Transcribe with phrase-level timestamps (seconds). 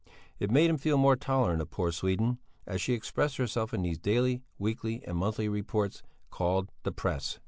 [0.39, 3.99] It made him feel more tolerant of poor Sweden, as she expressed herself in these
[3.99, 7.37] daily, weekly, and monthly reports, called the Press.